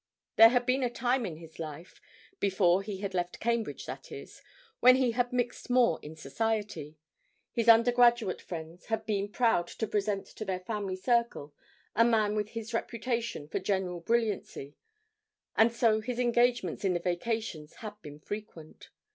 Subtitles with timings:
[0.35, 2.01] There had been a time in his life
[2.39, 4.41] before he had left Cambridge, that is
[4.79, 6.97] when he had mixed more in society;
[7.51, 11.53] his undergraduate friends had been proud to present to their family circle
[11.95, 14.75] a man with his reputation for general brilliancy,
[15.55, 18.89] and so his engagements in the vacations had been frequent.